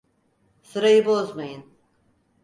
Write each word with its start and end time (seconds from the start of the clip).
Sırayı 0.63 1.05
bozmayın! 1.05 1.63